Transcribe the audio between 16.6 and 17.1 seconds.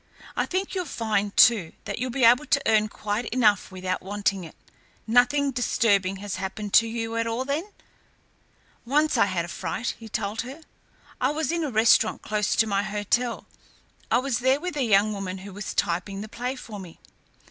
me."